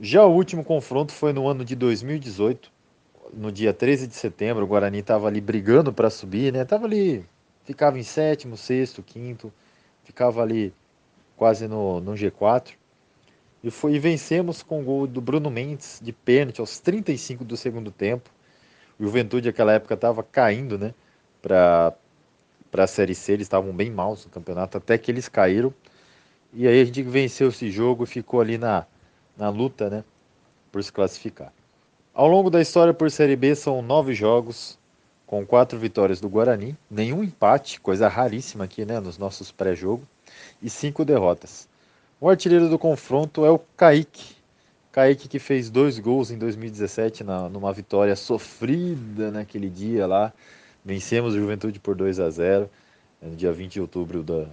Já 0.00 0.24
o 0.24 0.32
último 0.32 0.64
confronto 0.64 1.12
foi 1.12 1.34
no 1.34 1.46
ano 1.46 1.62
de 1.66 1.76
2018, 1.76 2.72
no 3.34 3.52
dia 3.52 3.74
13 3.74 4.06
de 4.06 4.14
setembro, 4.14 4.64
o 4.64 4.66
Guarani 4.66 5.00
estava 5.00 5.28
ali 5.28 5.38
brigando 5.38 5.92
para 5.92 6.08
subir, 6.08 6.50
né? 6.50 6.64
Tava 6.64 6.86
ali, 6.86 7.26
ficava 7.64 7.98
em 7.98 8.02
sétimo, 8.02 8.56
sexto, 8.56 9.02
quinto, 9.02 9.52
ficava 10.02 10.42
ali 10.42 10.72
quase 11.36 11.68
no, 11.68 12.00
no 12.00 12.12
G4. 12.12 12.72
E, 13.62 13.70
foi, 13.70 13.96
e 13.96 13.98
vencemos 13.98 14.62
com 14.62 14.80
o 14.80 14.84
gol 14.84 15.06
do 15.06 15.20
Bruno 15.20 15.50
Mendes 15.50 16.00
de 16.02 16.10
pênalti 16.10 16.60
aos 16.60 16.78
35 16.78 17.44
do 17.44 17.54
segundo 17.54 17.90
tempo. 17.90 18.30
O 18.98 19.04
Juventude 19.04 19.48
naquela 19.48 19.74
época 19.74 19.92
estava 19.92 20.22
caindo, 20.22 20.78
né? 20.78 20.94
Para 21.42 21.94
a 22.72 22.86
Série 22.86 23.14
C, 23.14 23.32
eles 23.32 23.44
estavam 23.44 23.74
bem 23.74 23.90
maus 23.90 24.24
no 24.24 24.30
campeonato, 24.30 24.78
até 24.78 24.96
que 24.96 25.10
eles 25.10 25.28
caíram. 25.28 25.74
E 26.52 26.66
aí 26.66 26.80
a 26.80 26.84
gente 26.84 27.02
venceu 27.02 27.48
esse 27.48 27.70
jogo 27.70 28.04
e 28.04 28.06
ficou 28.06 28.40
ali 28.40 28.56
na, 28.56 28.86
na 29.36 29.50
luta, 29.50 29.90
né? 29.90 30.04
Por 30.72 30.82
se 30.82 30.92
classificar. 30.92 31.52
Ao 32.14 32.26
longo 32.26 32.50
da 32.50 32.60
história 32.60 32.94
por 32.94 33.10
Série 33.10 33.36
B 33.36 33.54
são 33.54 33.82
nove 33.82 34.14
jogos, 34.14 34.78
com 35.26 35.44
quatro 35.44 35.78
vitórias 35.78 36.20
do 36.20 36.28
Guarani, 36.28 36.76
nenhum 36.90 37.22
empate, 37.22 37.80
coisa 37.80 38.08
raríssima 38.08 38.64
aqui, 38.64 38.84
né? 38.84 38.98
Nos 38.98 39.18
nossos 39.18 39.52
pré-jogo, 39.52 40.02
e 40.62 40.70
cinco 40.70 41.04
derrotas. 41.04 41.68
O 42.20 42.28
artilheiro 42.28 42.68
do 42.68 42.78
confronto 42.78 43.44
é 43.44 43.50
o 43.50 43.58
Kaique. 43.76 44.36
Kaique 44.90 45.28
que 45.28 45.38
fez 45.38 45.70
dois 45.70 45.98
gols 45.98 46.30
em 46.30 46.38
2017 46.38 47.22
na, 47.22 47.48
numa 47.48 47.72
vitória 47.72 48.16
sofrida 48.16 49.30
naquele 49.30 49.68
dia 49.68 50.06
lá. 50.06 50.32
Vencemos 50.84 51.34
o 51.34 51.38
Juventude 51.38 51.78
por 51.78 51.94
2 51.94 52.18
a 52.18 52.30
0 52.30 52.68
no 53.20 53.36
dia 53.36 53.52
20 53.52 53.74
de 53.74 53.80
outubro 53.80 54.22
da, 54.22 54.48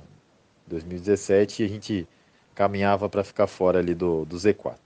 2017 0.68 1.62
e 1.62 1.66
a 1.66 1.70
gente 1.70 2.08
caminhava 2.54 3.10
para 3.10 3.24
ficar 3.24 3.48
fora 3.48 3.80
ali 3.80 3.94
do, 3.94 4.26
do 4.26 4.38
Z4. 4.38 4.78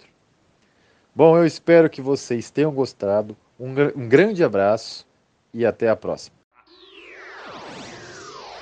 Bom, 1.16 1.38
eu 1.38 1.46
espero 1.46 1.90
que 1.90 2.02
vocês 2.02 2.50
tenham 2.50 2.72
gostado. 2.72 3.36
Um, 3.60 3.70
um 3.96 4.08
grande 4.08 4.44
abraço 4.44 5.06
e 5.54 5.66
até 5.66 5.90
a 5.90 5.96
próxima. 5.96 6.36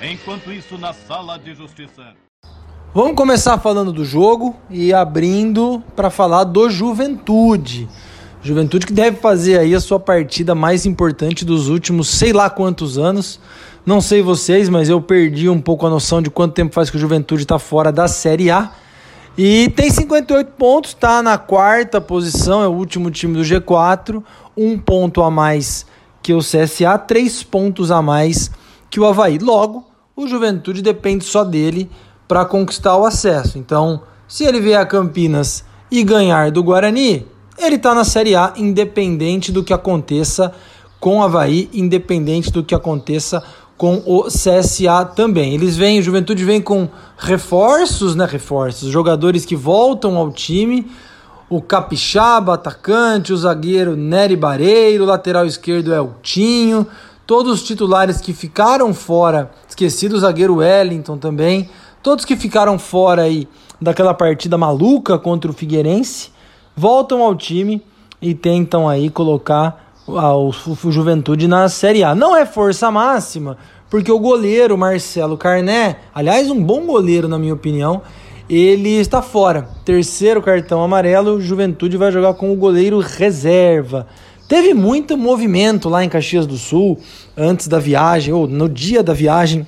Enquanto 0.02 0.52
isso, 0.52 0.78
na 0.78 0.94
sala 0.94 1.38
de 1.38 1.56
justiça. 1.56 2.14
Vamos 2.94 3.16
começar 3.16 3.58
falando 3.58 3.92
do 3.92 4.06
jogo 4.06 4.56
e 4.70 4.94
abrindo 4.94 5.84
para 5.96 6.10
falar 6.10 6.44
do 6.44 6.70
Juventude. 6.70 7.88
Juventude 8.42 8.86
que 8.86 8.94
deve 8.94 9.18
fazer 9.18 9.60
aí 9.60 9.76
a 9.76 9.80
sua 9.80 10.00
partida 10.00 10.56
mais 10.56 10.86
importante 10.86 11.44
dos 11.44 11.68
últimos 11.68 12.08
sei 12.10 12.32
lá 12.32 12.50
quantos 12.50 12.98
anos. 12.98 13.40
Não 13.88 14.02
sei 14.02 14.22
vocês, 14.22 14.68
mas 14.68 14.90
eu 14.90 15.02
perdi 15.02 15.48
um 15.48 15.62
pouco 15.62 15.88
a 15.88 15.90
noção 15.90 16.22
de 16.22 16.30
quanto 16.30 16.54
tempo 16.54 16.74
faz 16.74 16.90
que 16.90 16.98
o 16.98 17.00
Juventude 17.00 17.44
está 17.44 17.58
fora 17.58 17.90
da 17.90 18.06
Série 18.06 18.52
A. 18.52 18.70
E 19.38 19.70
tem 19.78 19.90
58 19.90 20.52
pontos, 20.58 20.92
está 20.92 21.24
na 21.24 21.38
quarta 21.38 22.02
posição, 22.02 22.62
é 22.62 22.68
o 22.68 22.74
último 22.74 23.10
time 23.10 23.38
do 23.38 23.44
G4, 23.44 24.22
um 24.58 24.78
ponto 24.78 25.24
a 25.24 25.32
mais 25.32 25.86
que 26.22 26.34
o 26.34 26.40
CSA, 26.40 26.98
três 26.98 27.44
pontos 27.44 27.90
a 27.90 28.02
mais 28.02 28.52
que 28.90 29.00
o 29.00 29.06
Havaí. 29.06 29.38
Logo, 29.38 29.86
o 30.18 30.28
Juventude 30.28 30.82
depende 30.82 31.24
só 31.24 31.46
dele 31.46 31.90
para 32.28 32.44
conquistar 32.44 32.98
o 32.98 33.06
acesso. 33.06 33.58
Então, 33.58 34.02
se 34.28 34.44
ele 34.44 34.60
vier 34.60 34.82
a 34.82 34.86
Campinas 34.86 35.64
e 35.90 36.04
ganhar 36.04 36.52
do 36.52 36.62
Guarani, 36.62 37.26
ele 37.58 37.78
está 37.78 37.96
na 37.96 38.04
Série 38.04 38.36
A, 38.36 38.52
independente 38.58 39.50
do 39.50 39.64
que 39.64 39.72
aconteça 39.72 40.52
com 41.00 41.20
o 41.20 41.24
Havaí, 41.24 41.70
independente 41.74 42.52
do 42.52 42.66
que 42.66 42.76
aconteça 42.76 43.42
com 43.78 44.02
o 44.06 44.24
CSA 44.24 45.06
também. 45.06 45.54
Eles 45.54 45.78
vêm, 45.78 46.00
o 46.00 46.04
Juventude 46.04 46.44
vem 46.44 46.60
com 46.60 46.90
reforços, 47.18 48.16
né? 48.16 48.26
Reforços, 48.26 48.90
jogadores 48.90 49.46
que 49.46 49.56
voltam 49.56 50.18
ao 50.18 50.32
time. 50.32 50.90
O 51.50 51.62
Capixaba, 51.62 52.56
atacante, 52.56 53.32
o 53.32 53.38
zagueiro 53.38 53.96
Nery 53.96 54.36
Bareiro, 54.36 55.04
o 55.04 55.08
lateral 55.08 55.46
esquerdo 55.46 55.94
é 55.94 56.02
o 56.02 56.12
Tinho, 56.22 56.86
todos 57.26 57.54
os 57.54 57.64
titulares 57.64 58.20
que 58.20 58.34
ficaram 58.34 58.94
fora, 58.94 59.50
esquecido 59.68 60.16
o 60.16 60.20
zagueiro 60.20 60.56
Wellington 60.56 61.18
também, 61.18 61.70
todos 62.04 62.26
que 62.26 62.36
ficaram 62.36 62.78
fora 62.78 63.22
aí 63.22 63.48
daquela 63.82 64.14
partida 64.14 64.58
maluca 64.58 65.18
contra 65.18 65.50
o 65.50 65.54
Figueirense, 65.54 66.32
voltam 66.76 67.22
ao 67.22 67.34
time 67.34 67.82
e 68.22 68.34
tentam 68.34 68.90
aí 68.90 69.10
colocar 69.10 69.87
o, 70.08 70.50
o 70.50 70.92
Juventude 70.92 71.48
na 71.48 71.68
Série 71.68 72.04
A. 72.04 72.16
Não 72.16 72.36
é 72.36 72.46
força 72.46 72.90
máxima, 72.90 73.58
porque 73.90 74.12
o 74.12 74.20
goleiro 74.20 74.78
Marcelo 74.78 75.38
Carné, 75.38 75.98
aliás, 76.16 76.50
um 76.50 76.64
bom 76.64 76.86
goleiro 76.86 77.28
na 77.28 77.38
minha 77.38 77.54
opinião, 77.54 78.02
ele 78.50 78.92
está 78.92 79.22
fora. 79.22 79.68
Terceiro 79.84 80.42
cartão 80.42 80.82
amarelo, 80.82 81.42
Juventude 81.42 81.98
vai 81.98 82.12
jogar 82.12 82.34
com 82.36 82.52
o 82.52 82.56
goleiro 82.56 83.00
reserva. 83.00 84.08
Teve 84.48 84.74
muito 84.74 85.18
movimento 85.18 85.90
lá 85.90 86.06
em 86.06 86.10
Caxias 86.10 86.48
do 86.48 86.58
Sul 86.58 86.98
antes 87.36 87.68
da 87.68 87.80
viagem, 87.80 88.34
ou 88.34 88.48
no 88.48 88.70
dia 88.70 89.04
da 89.04 89.14
viagem 89.14 89.68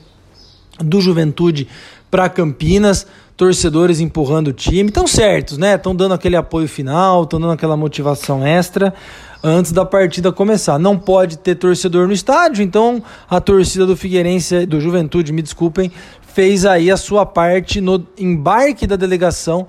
do 0.80 1.02
Juventude 1.02 1.68
para 2.10 2.30
Campinas, 2.30 3.06
torcedores 3.40 4.02
empurrando 4.02 4.50
o 4.50 4.54
time. 4.54 4.90
Estão 4.90 5.08
certos, 5.08 5.58
né? 5.58 5.76
Estão 5.76 5.96
dando 5.96 6.14
aquele 6.14 6.36
apoio 6.36 6.68
final, 6.68 7.24
estão 7.24 7.40
dando 7.40 7.54
aquela 7.54 7.78
motivação 7.78 8.46
extra 8.46 8.94
antes 9.42 9.72
da 9.72 9.86
partida 9.86 10.30
começar. 10.30 10.78
Não 10.78 10.98
pode 10.98 11.38
ter 11.38 11.56
torcedor 11.56 12.06
no 12.06 12.12
estádio, 12.12 12.62
então 12.62 13.02
a 13.30 13.40
torcida 13.40 13.86
do 13.86 13.96
Figueirense, 13.96 14.66
do 14.66 14.82
Juventude, 14.82 15.32
me 15.32 15.42
desculpem, 15.42 15.90
fez 16.22 16.66
aí 16.66 16.92
a 16.92 16.98
sua 16.98 17.26
parte 17.26 17.80
no 17.80 18.06
embarque 18.18 18.86
da 18.86 18.98
delegação 18.98 19.66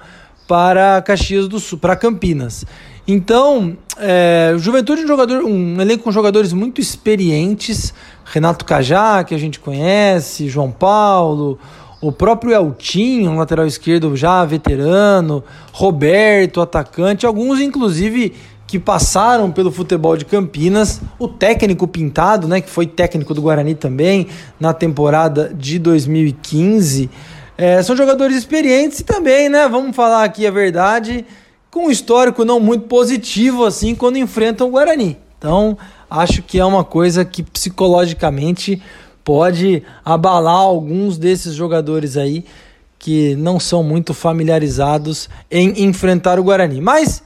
para 0.49 1.01
Caxias 1.03 1.47
do 1.47 1.61
Sul, 1.61 1.79
para 1.79 1.95
Campinas. 1.95 2.67
Então, 3.07 3.77
é, 3.97 4.53
Juventude 4.59 5.03
é 5.03 5.05
um 5.05 5.09
jogador, 5.09 5.45
um 5.45 5.81
elenco 5.81 6.03
com 6.03 6.11
jogadores 6.11 6.53
muito 6.53 6.81
experientes, 6.81 7.95
Renato 8.25 8.65
Cajá, 8.65 9.23
que 9.23 9.33
a 9.33 9.39
gente 9.39 9.61
conhece, 9.61 10.49
João 10.49 10.73
Paulo, 10.73 11.57
o 12.01 12.11
próprio 12.11 12.53
Eltinho, 12.55 13.37
lateral 13.37 13.67
esquerdo 13.67 14.17
já 14.17 14.45
veterano, 14.45 15.45
Roberto, 15.73 16.61
atacante, 16.61 17.27
alguns 17.27 17.61
inclusive 17.61 18.35
que 18.67 18.79
passaram 18.79 19.51
pelo 19.51 19.71
futebol 19.71 20.17
de 20.17 20.25
Campinas, 20.25 21.01
o 21.19 21.27
técnico 21.27 21.89
Pintado, 21.89 22.47
né, 22.47 22.61
que 22.61 22.71
foi 22.71 22.87
técnico 22.87 23.35
do 23.35 23.43
Guarani 23.43 23.75
também 23.75 24.29
na 24.61 24.73
temporada 24.73 25.53
de 25.53 25.79
2015. 25.79 27.11
É, 27.59 27.83
são 27.83 27.97
jogadores 27.97 28.37
experientes 28.37 29.01
e 29.01 29.05
também, 29.05 29.49
né, 29.49 29.69
vamos 29.69 29.95
falar 29.95 30.23
aqui 30.23 30.47
a 30.47 30.51
verdade, 30.53 31.27
com 31.69 31.87
um 31.87 31.91
histórico 31.91 32.45
não 32.45 32.61
muito 32.61 32.87
positivo 32.87 33.65
assim 33.65 33.95
quando 33.95 34.19
enfrentam 34.19 34.69
o 34.69 34.71
Guarani. 34.71 35.19
Então, 35.37 35.77
acho 36.09 36.41
que 36.41 36.59
é 36.59 36.65
uma 36.65 36.85
coisa 36.85 37.25
que 37.25 37.43
psicologicamente 37.43 38.81
pode 39.25 39.83
abalar 40.05 40.55
alguns 40.55 41.19
desses 41.19 41.55
jogadores 41.55 42.17
aí 42.17 42.45
que 42.99 43.35
não 43.37 43.59
são 43.59 43.83
muito 43.83 44.13
familiarizados 44.13 45.29
em 45.51 45.85
enfrentar 45.85 46.39
o 46.39 46.45
Guarani. 46.45 46.81
Mas 46.81 47.23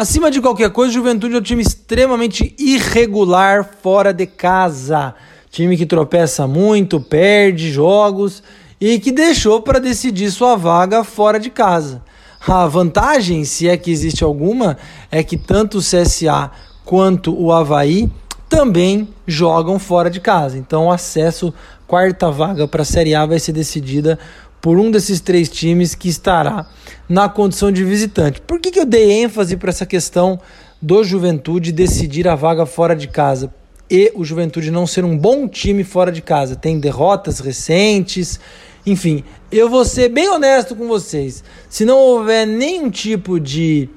Acima 0.00 0.30
de 0.30 0.40
qualquer 0.40 0.70
coisa, 0.70 0.94
Juventude 0.94 1.34
é 1.34 1.38
um 1.38 1.42
time 1.42 1.60
extremamente 1.60 2.54
irregular 2.58 3.68
fora 3.82 4.14
de 4.14 4.26
casa. 4.26 5.14
Time 5.50 5.76
que 5.76 5.84
tropeça 5.84 6.46
muito, 6.46 6.98
perde 6.98 7.70
jogos 7.70 8.42
e 8.80 8.98
que 8.98 9.12
deixou 9.12 9.60
para 9.60 9.78
decidir 9.78 10.30
sua 10.30 10.56
vaga 10.56 11.04
fora 11.04 11.38
de 11.38 11.50
casa. 11.50 12.02
A 12.48 12.66
vantagem, 12.66 13.44
se 13.44 13.68
é 13.68 13.76
que 13.76 13.90
existe 13.90 14.24
alguma, 14.24 14.78
é 15.10 15.22
que 15.22 15.36
tanto 15.36 15.76
o 15.76 15.82
CSA 15.82 16.50
quanto 16.82 17.38
o 17.38 17.52
Havaí 17.52 18.10
também 18.50 19.08
jogam 19.28 19.78
fora 19.78 20.10
de 20.10 20.20
casa. 20.20 20.58
Então, 20.58 20.86
o 20.86 20.90
acesso, 20.90 21.54
quarta 21.86 22.30
vaga 22.32 22.66
para 22.66 22.82
a 22.82 22.84
Série 22.84 23.14
A 23.14 23.24
vai 23.24 23.38
ser 23.38 23.52
decidida 23.52 24.18
por 24.60 24.76
um 24.76 24.90
desses 24.90 25.20
três 25.20 25.48
times 25.48 25.94
que 25.94 26.08
estará 26.08 26.66
na 27.08 27.28
condição 27.28 27.70
de 27.70 27.84
visitante. 27.84 28.40
Por 28.40 28.60
que, 28.60 28.72
que 28.72 28.80
eu 28.80 28.84
dei 28.84 29.22
ênfase 29.22 29.56
para 29.56 29.70
essa 29.70 29.86
questão 29.86 30.38
do 30.82 31.02
Juventude 31.04 31.70
decidir 31.70 32.26
a 32.26 32.34
vaga 32.34 32.66
fora 32.66 32.94
de 32.94 33.06
casa? 33.06 33.54
E 33.88 34.12
o 34.16 34.24
Juventude 34.24 34.70
não 34.70 34.86
ser 34.86 35.04
um 35.04 35.16
bom 35.16 35.46
time 35.48 35.84
fora 35.84 36.10
de 36.10 36.20
casa. 36.20 36.56
Tem 36.56 36.78
derrotas 36.78 37.38
recentes, 37.38 38.40
enfim. 38.84 39.22
Eu 39.50 39.70
vou 39.70 39.84
ser 39.84 40.08
bem 40.08 40.28
honesto 40.28 40.74
com 40.74 40.88
vocês. 40.88 41.42
Se 41.68 41.84
não 41.84 41.98
houver 41.98 42.46
nenhum 42.46 42.90
tipo 42.90 43.38
de, 43.38 43.88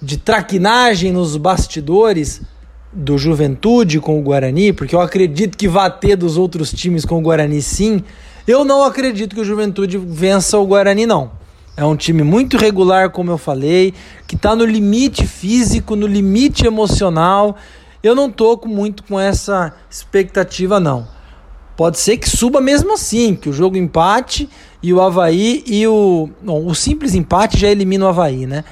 de 0.00 0.18
traquinagem 0.18 1.10
nos 1.10 1.36
bastidores 1.38 2.42
do 2.94 3.18
Juventude 3.18 4.00
com 4.00 4.18
o 4.18 4.22
Guarani, 4.22 4.72
porque 4.72 4.94
eu 4.94 5.00
acredito 5.00 5.58
que 5.58 5.68
vai 5.68 5.90
ter 5.90 6.16
dos 6.16 6.36
outros 6.36 6.70
times 6.72 7.04
com 7.04 7.18
o 7.18 7.22
Guarani 7.22 7.60
sim 7.60 8.02
eu 8.46 8.62
não 8.62 8.84
acredito 8.84 9.34
que 9.34 9.40
o 9.40 9.44
Juventude 9.44 9.96
vença 9.96 10.58
o 10.58 10.66
Guarani, 10.66 11.06
não. 11.06 11.32
É 11.76 11.84
um 11.84 11.96
time 11.96 12.22
muito 12.22 12.58
regular, 12.58 13.08
como 13.08 13.30
eu 13.30 13.38
falei, 13.38 13.94
que 14.26 14.36
está 14.36 14.54
no 14.54 14.66
limite 14.66 15.26
físico, 15.26 15.96
no 15.96 16.06
limite 16.06 16.66
emocional. 16.66 17.56
Eu 18.02 18.14
não 18.14 18.30
tô 18.30 18.60
muito 18.66 19.02
com 19.04 19.18
essa 19.18 19.72
expectativa, 19.90 20.78
não. 20.78 21.08
Pode 21.74 21.98
ser 21.98 22.18
que 22.18 22.28
suba 22.28 22.60
mesmo 22.60 22.92
assim, 22.92 23.34
que 23.34 23.48
o 23.48 23.52
jogo 23.52 23.78
empate 23.78 24.48
e 24.82 24.92
o 24.92 25.00
Havaí 25.00 25.64
e 25.66 25.86
o. 25.86 26.28
Bom, 26.42 26.66
o 26.66 26.74
simples 26.74 27.14
empate 27.14 27.58
já 27.58 27.68
elimina 27.68 28.04
o 28.04 28.08
Havaí, 28.08 28.46
né? 28.46 28.62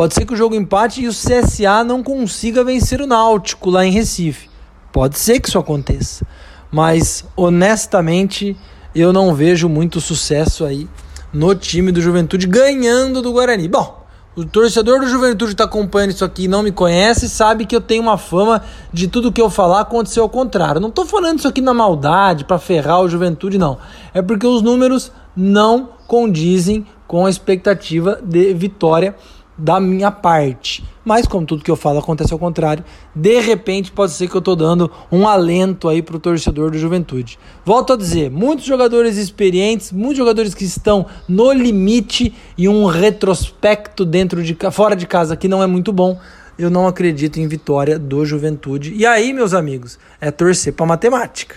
Pode 0.00 0.14
ser 0.14 0.24
que 0.24 0.32
o 0.32 0.36
jogo 0.36 0.54
empate 0.54 1.02
e 1.02 1.08
o 1.08 1.12
CSA 1.12 1.84
não 1.84 2.02
consiga 2.02 2.64
vencer 2.64 3.02
o 3.02 3.06
Náutico 3.06 3.68
lá 3.68 3.84
em 3.84 3.92
Recife. 3.92 4.48
Pode 4.90 5.18
ser 5.18 5.40
que 5.40 5.48
isso 5.50 5.58
aconteça. 5.58 6.26
Mas, 6.72 7.22
honestamente, 7.36 8.56
eu 8.94 9.12
não 9.12 9.34
vejo 9.34 9.68
muito 9.68 10.00
sucesso 10.00 10.64
aí 10.64 10.88
no 11.34 11.54
time 11.54 11.92
do 11.92 12.00
Juventude 12.00 12.46
ganhando 12.46 13.20
do 13.20 13.30
Guarani. 13.30 13.68
Bom, 13.68 14.02
o 14.34 14.42
torcedor 14.42 15.00
do 15.00 15.06
Juventude 15.06 15.52
está 15.52 15.64
acompanhando 15.64 16.12
isso 16.12 16.24
aqui 16.24 16.44
e 16.44 16.48
não 16.48 16.62
me 16.62 16.72
conhece 16.72 17.28
sabe 17.28 17.66
que 17.66 17.76
eu 17.76 17.80
tenho 17.82 18.02
uma 18.02 18.16
fama 18.16 18.62
de 18.90 19.06
tudo 19.06 19.30
que 19.30 19.42
eu 19.42 19.50
falar 19.50 19.80
acontecer 19.80 20.20
ao 20.20 20.30
contrário. 20.30 20.80
Não 20.80 20.88
estou 20.88 21.04
falando 21.04 21.40
isso 21.40 21.48
aqui 21.48 21.60
na 21.60 21.74
maldade 21.74 22.46
para 22.46 22.58
ferrar 22.58 23.02
o 23.02 23.08
Juventude, 23.10 23.58
não. 23.58 23.76
É 24.14 24.22
porque 24.22 24.46
os 24.46 24.62
números 24.62 25.12
não 25.36 25.90
condizem 26.06 26.86
com 27.06 27.26
a 27.26 27.28
expectativa 27.28 28.18
de 28.24 28.54
vitória 28.54 29.14
da 29.60 29.78
minha 29.78 30.10
parte. 30.10 30.84
Mas 31.04 31.26
como 31.26 31.46
tudo 31.46 31.64
que 31.64 31.70
eu 31.70 31.76
falo 31.76 31.98
acontece 31.98 32.32
ao 32.32 32.38
contrário, 32.38 32.84
de 33.14 33.40
repente 33.40 33.90
pode 33.90 34.12
ser 34.12 34.28
que 34.28 34.34
eu 34.34 34.40
estou 34.40 34.56
dando 34.56 34.90
um 35.10 35.26
alento 35.26 35.88
aí 35.88 36.02
para 36.02 36.16
o 36.16 36.20
torcedor 36.20 36.70
do 36.70 36.78
Juventude. 36.78 37.38
Volto 37.64 37.92
a 37.92 37.96
dizer, 37.96 38.30
muitos 38.30 38.64
jogadores 38.64 39.16
experientes, 39.16 39.92
muitos 39.92 40.18
jogadores 40.18 40.54
que 40.54 40.64
estão 40.64 41.06
no 41.28 41.52
limite 41.52 42.34
e 42.56 42.68
um 42.68 42.86
retrospecto 42.86 44.04
dentro 44.04 44.42
de 44.42 44.56
fora 44.70 44.94
de 44.94 45.06
casa 45.06 45.36
que 45.36 45.48
não 45.48 45.62
é 45.62 45.66
muito 45.66 45.92
bom. 45.92 46.18
Eu 46.58 46.68
não 46.70 46.86
acredito 46.86 47.40
em 47.40 47.48
vitória 47.48 47.98
do 47.98 48.24
Juventude. 48.24 48.92
E 48.94 49.06
aí, 49.06 49.32
meus 49.32 49.54
amigos, 49.54 49.98
é 50.20 50.30
torcer 50.30 50.74
para 50.74 50.84
matemática. 50.84 51.56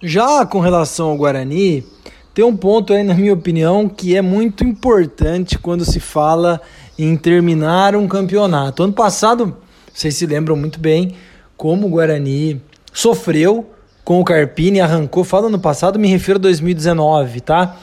Já 0.00 0.46
com 0.46 0.60
relação 0.60 1.08
ao 1.10 1.16
Guarani, 1.16 1.84
tem 2.32 2.44
um 2.44 2.56
ponto 2.56 2.92
aí, 2.92 3.02
na 3.02 3.14
minha 3.14 3.34
opinião, 3.34 3.88
que 3.88 4.14
é 4.14 4.22
muito 4.22 4.62
importante 4.62 5.58
quando 5.58 5.84
se 5.84 5.98
fala 5.98 6.60
em 6.98 7.16
terminar 7.16 7.94
um 7.94 8.08
campeonato. 8.08 8.82
Ano 8.82 8.92
passado, 8.92 9.56
vocês 9.94 10.14
se 10.14 10.26
lembram 10.26 10.56
muito 10.56 10.80
bem 10.80 11.14
como 11.56 11.86
o 11.86 11.90
Guarani 11.90 12.60
sofreu 12.92 13.70
com 14.04 14.20
o 14.20 14.24
Carpini, 14.24 14.80
arrancou, 14.80 15.22
falo 15.22 15.48
ano 15.48 15.58
passado, 15.58 15.98
me 15.98 16.08
refiro 16.08 16.38
a 16.38 16.40
2019, 16.40 17.42
tá? 17.42 17.76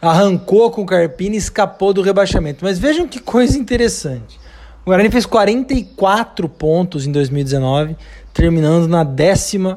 Arrancou 0.00 0.70
com 0.70 0.82
o 0.82 0.86
Carpini 0.86 1.36
escapou 1.36 1.92
do 1.92 2.02
rebaixamento. 2.02 2.64
Mas 2.64 2.78
vejam 2.78 3.08
que 3.08 3.18
coisa 3.18 3.58
interessante. 3.58 4.38
O 4.82 4.90
Guarani 4.90 5.10
fez 5.10 5.26
44 5.26 6.48
pontos 6.48 7.06
em 7.06 7.12
2019, 7.12 7.96
terminando 8.32 8.86
na 8.86 9.04
14 9.04 9.76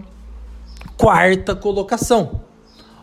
quarta 0.95 1.55
colocação. 1.55 2.41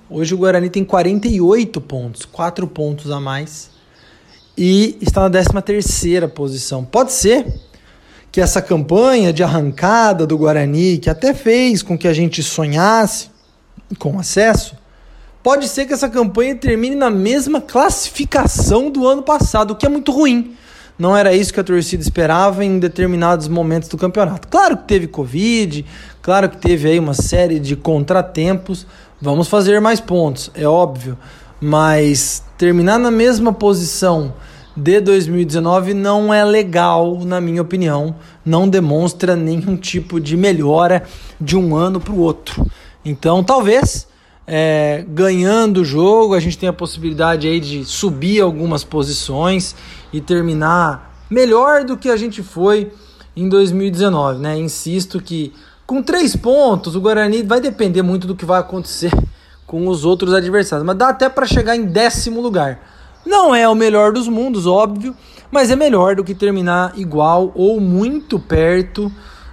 Hoje 0.08 0.34
o 0.34 0.38
Guarani 0.38 0.70
tem 0.70 0.84
48 0.84 1.80
pontos, 1.80 2.24
4 2.24 2.66
pontos 2.68 3.10
a 3.10 3.18
mais, 3.18 3.70
e 4.56 4.98
está 5.00 5.22
na 5.22 5.30
13 5.30 5.50
terceira 5.64 6.28
posição. 6.28 6.84
Pode 6.84 7.12
ser 7.12 7.46
que 8.30 8.40
essa 8.40 8.62
campanha 8.62 9.32
de 9.32 9.42
arrancada 9.42 10.26
do 10.26 10.38
Guarani, 10.38 10.98
que 10.98 11.10
até 11.10 11.34
fez 11.34 11.82
com 11.82 11.98
que 11.98 12.08
a 12.08 12.12
gente 12.12 12.42
sonhasse 12.42 13.30
com 13.98 14.18
acesso, 14.18 14.74
pode 15.42 15.68
ser 15.68 15.86
que 15.86 15.92
essa 15.92 16.08
campanha 16.08 16.54
termine 16.54 16.96
na 16.96 17.10
mesma 17.10 17.60
classificação 17.60 18.90
do 18.90 19.06
ano 19.06 19.22
passado, 19.22 19.72
o 19.72 19.76
que 19.76 19.84
é 19.84 19.88
muito 19.88 20.10
ruim. 20.12 20.56
Não 20.98 21.16
era 21.16 21.34
isso 21.34 21.52
que 21.52 21.60
a 21.60 21.64
torcida 21.64 22.02
esperava 22.02 22.64
em 22.64 22.78
determinados 22.78 23.48
momentos 23.48 23.88
do 23.88 23.98
campeonato. 23.98 24.48
Claro 24.48 24.76
que 24.76 24.84
teve 24.84 25.06
Covid, 25.06 25.84
claro 26.20 26.48
que 26.48 26.56
teve 26.58 26.88
aí 26.88 26.98
uma 26.98 27.14
série 27.14 27.58
de 27.58 27.74
contratempos. 27.74 28.86
Vamos 29.20 29.48
fazer 29.48 29.80
mais 29.80 30.00
pontos, 30.00 30.50
é 30.54 30.66
óbvio. 30.66 31.18
Mas 31.60 32.42
terminar 32.62 32.96
na 32.96 33.10
mesma 33.10 33.52
posição 33.52 34.34
de 34.76 35.00
2019 35.00 35.94
não 35.94 36.32
é 36.32 36.44
legal, 36.44 37.24
na 37.24 37.40
minha 37.40 37.60
opinião. 37.60 38.14
Não 38.46 38.68
demonstra 38.68 39.34
nenhum 39.34 39.76
tipo 39.76 40.20
de 40.20 40.36
melhora 40.36 41.02
de 41.40 41.56
um 41.56 41.74
ano 41.74 41.98
para 41.98 42.12
o 42.12 42.20
outro. 42.20 42.64
Então, 43.04 43.42
talvez 43.42 44.06
é, 44.46 45.04
ganhando 45.08 45.78
o 45.78 45.84
jogo, 45.84 46.34
a 46.34 46.38
gente 46.38 46.56
tenha 46.56 46.70
a 46.70 46.72
possibilidade 46.72 47.48
aí 47.48 47.58
de 47.58 47.84
subir 47.84 48.40
algumas 48.40 48.84
posições 48.84 49.74
e 50.12 50.20
terminar 50.20 51.26
melhor 51.28 51.82
do 51.82 51.96
que 51.96 52.08
a 52.08 52.16
gente 52.16 52.44
foi 52.44 52.92
em 53.34 53.48
2019, 53.48 54.38
né? 54.38 54.56
Insisto 54.56 55.20
que 55.20 55.52
com 55.84 56.00
três 56.00 56.36
pontos 56.36 56.94
o 56.94 57.00
Guarani 57.00 57.42
vai 57.42 57.60
depender 57.60 58.02
muito 58.02 58.24
do 58.24 58.36
que 58.36 58.44
vai 58.44 58.60
acontecer 58.60 59.10
com 59.72 59.88
os 59.88 60.04
outros 60.04 60.32
adversários, 60.34 60.86
mas 60.86 60.98
dá 60.98 61.08
até 61.08 61.30
para 61.30 61.46
chegar 61.46 61.74
em 61.74 61.86
décimo 61.86 62.42
lugar. 62.42 62.78
Não 63.24 63.54
é 63.54 63.66
o 63.66 63.74
melhor 63.74 64.12
dos 64.12 64.28
mundos, 64.28 64.66
óbvio, 64.66 65.16
mas 65.50 65.70
é 65.70 65.76
melhor 65.76 66.14
do 66.14 66.22
que 66.22 66.34
terminar 66.34 66.92
igual 66.94 67.50
ou 67.54 67.80
muito 67.80 68.38
perto 68.38 69.10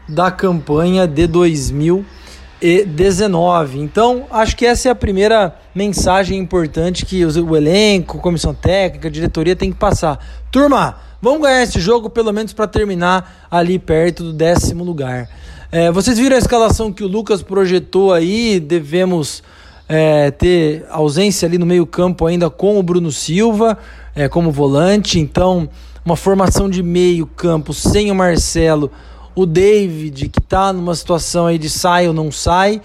da 0.09 0.29
campanha 0.29 1.07
de 1.07 1.25
2019. 1.25 3.79
Então, 3.79 4.25
acho 4.29 4.57
que 4.57 4.65
essa 4.65 4.89
é 4.89 4.91
a 4.91 4.95
primeira 4.95 5.55
mensagem 5.73 6.37
importante 6.37 7.05
que 7.05 7.25
o 7.25 7.55
elenco, 7.55 8.19
comissão 8.19 8.53
técnica, 8.53 9.09
diretoria 9.09 9.55
tem 9.55 9.71
que 9.71 9.79
passar. 9.79 10.19
Turma, 10.51 10.97
vamos 11.21 11.43
ganhar 11.43 11.63
esse 11.63 11.79
jogo 11.79 12.09
pelo 12.09 12.33
menos 12.33 12.51
para 12.51 12.67
terminar 12.67 13.47
ali 13.49 13.79
perto 13.79 14.25
do 14.25 14.33
décimo 14.33 14.83
lugar. 14.83 15.29
É, 15.71 15.89
vocês 15.89 16.19
viram 16.19 16.35
a 16.35 16.39
escalação 16.39 16.91
que 16.91 17.05
o 17.05 17.07
Lucas 17.07 17.41
projetou 17.41 18.11
aí? 18.11 18.59
Devemos 18.59 19.41
é, 19.89 20.29
ter 20.29 20.85
ausência 20.91 21.47
ali 21.47 21.57
no 21.57 21.65
meio-campo 21.65 22.27
ainda 22.27 22.47
com 22.47 22.77
o 22.77 22.83
Bruno 22.83 23.11
Silva 23.11 23.75
é, 24.15 24.29
como 24.29 24.51
volante, 24.51 25.19
então 25.19 25.67
uma 26.05 26.15
formação 26.15 26.69
de 26.69 26.83
meio-campo 26.83 27.73
sem 27.73 28.11
o 28.11 28.15
Marcelo, 28.15 28.91
o 29.35 29.45
David, 29.45 30.29
que 30.29 30.39
está 30.39 30.71
numa 30.71 30.93
situação 30.93 31.47
aí 31.47 31.57
de 31.57 31.69
sai 31.69 32.07
ou 32.07 32.13
não 32.13 32.31
sai. 32.31 32.81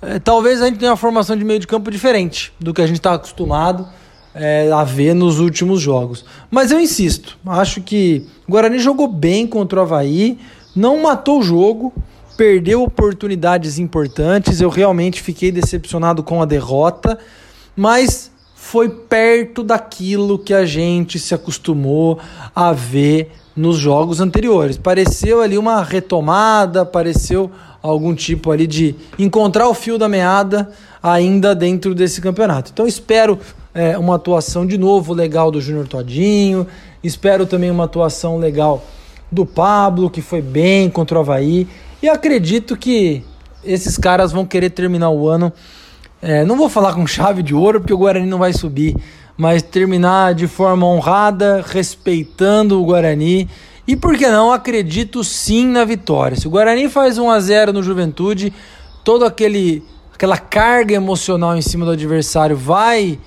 É, 0.00 0.18
talvez 0.18 0.62
a 0.62 0.66
gente 0.66 0.78
tenha 0.78 0.92
uma 0.92 0.96
formação 0.96 1.36
de 1.36 1.44
meio 1.44 1.58
de 1.58 1.66
campo 1.66 1.90
diferente 1.90 2.52
do 2.60 2.72
que 2.72 2.80
a 2.80 2.86
gente 2.86 2.98
está 2.98 3.14
acostumado 3.14 3.86
é, 4.34 4.70
a 4.70 4.84
ver 4.84 5.14
nos 5.14 5.40
últimos 5.40 5.80
jogos. 5.80 6.24
Mas 6.50 6.70
eu 6.70 6.78
insisto, 6.78 7.38
acho 7.46 7.80
que 7.80 8.26
o 8.46 8.52
Guarani 8.52 8.78
jogou 8.78 9.08
bem 9.08 9.46
contra 9.46 9.80
o 9.80 9.82
Havaí, 9.82 10.38
não 10.74 11.02
matou 11.02 11.40
o 11.40 11.42
jogo 11.42 11.92
perdeu 12.36 12.82
oportunidades 12.82 13.78
importantes. 13.78 14.60
Eu 14.60 14.68
realmente 14.68 15.22
fiquei 15.22 15.50
decepcionado 15.50 16.22
com 16.22 16.42
a 16.42 16.44
derrota, 16.44 17.18
mas 17.74 18.30
foi 18.54 18.88
perto 18.88 19.62
daquilo 19.62 20.38
que 20.38 20.52
a 20.52 20.64
gente 20.66 21.18
se 21.18 21.34
acostumou 21.34 22.18
a 22.54 22.72
ver 22.72 23.30
nos 23.56 23.78
jogos 23.78 24.20
anteriores. 24.20 24.76
Pareceu 24.76 25.40
ali 25.40 25.56
uma 25.56 25.82
retomada, 25.82 26.84
pareceu 26.84 27.50
algum 27.82 28.14
tipo 28.14 28.50
ali 28.50 28.66
de 28.66 28.94
encontrar 29.18 29.68
o 29.68 29.74
fio 29.74 29.96
da 29.96 30.08
meada 30.08 30.70
ainda 31.02 31.54
dentro 31.54 31.94
desse 31.94 32.20
campeonato. 32.20 32.70
Então 32.72 32.86
espero 32.86 33.38
é, 33.72 33.96
uma 33.96 34.16
atuação 34.16 34.66
de 34.66 34.76
novo 34.76 35.14
legal 35.14 35.50
do 35.50 35.60
Júnior 35.60 35.86
Todinho, 35.86 36.66
espero 37.02 37.46
também 37.46 37.70
uma 37.70 37.84
atuação 37.84 38.36
legal 38.36 38.84
do 39.30 39.46
Pablo, 39.46 40.10
que 40.10 40.20
foi 40.20 40.42
bem 40.42 40.90
contra 40.90 41.18
o 41.18 41.20
Havaí. 41.20 41.66
E 42.02 42.08
acredito 42.08 42.76
que 42.76 43.24
esses 43.64 43.96
caras 43.96 44.32
vão 44.32 44.44
querer 44.44 44.70
terminar 44.70 45.10
o 45.10 45.28
ano. 45.28 45.52
É, 46.20 46.44
não 46.44 46.56
vou 46.56 46.68
falar 46.68 46.94
com 46.94 47.06
chave 47.06 47.42
de 47.42 47.54
ouro, 47.54 47.80
porque 47.80 47.92
o 47.92 47.98
Guarani 47.98 48.26
não 48.26 48.38
vai 48.38 48.52
subir, 48.52 48.96
mas 49.36 49.62
terminar 49.62 50.34
de 50.34 50.46
forma 50.46 50.86
honrada, 50.86 51.64
respeitando 51.66 52.80
o 52.80 52.84
Guarani. 52.84 53.48
E 53.86 53.94
por 53.94 54.16
que 54.16 54.26
não? 54.28 54.52
Acredito 54.52 55.22
sim 55.22 55.66
na 55.66 55.84
vitória. 55.84 56.36
Se 56.36 56.46
o 56.46 56.50
Guarani 56.50 56.88
faz 56.88 57.18
1 57.18 57.30
a 57.30 57.40
0 57.40 57.72
no 57.72 57.82
Juventude, 57.82 58.52
todo 59.04 59.24
aquele 59.24 59.82
aquela 60.12 60.38
carga 60.38 60.94
emocional 60.94 61.56
em 61.56 61.62
cima 61.62 61.84
do 61.84 61.90
adversário 61.90 62.56
vai 62.56 63.18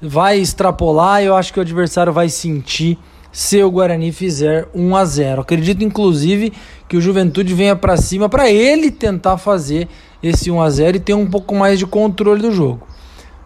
vai 0.00 0.38
extrapolar, 0.38 1.22
eu 1.22 1.34
acho 1.34 1.52
que 1.52 1.58
o 1.58 1.62
adversário 1.62 2.12
vai 2.12 2.28
sentir 2.28 2.96
se 3.32 3.62
o 3.62 3.70
Guarani 3.70 4.12
fizer 4.12 4.68
1 4.74 4.96
a 4.96 5.04
0. 5.04 5.42
Acredito 5.42 5.84
inclusive 5.84 6.52
que 6.88 6.96
o 6.96 7.00
Juventude 7.00 7.52
venha 7.54 7.76
para 7.76 7.96
cima 7.96 8.28
para 8.28 8.50
ele 8.50 8.90
tentar 8.90 9.36
fazer 9.36 9.88
esse 10.22 10.50
1 10.50 10.60
a 10.60 10.70
0 10.70 10.96
e 10.96 11.00
ter 11.00 11.14
um 11.14 11.26
pouco 11.26 11.54
mais 11.54 11.78
de 11.78 11.86
controle 11.86 12.40
do 12.40 12.50
jogo. 12.50 12.86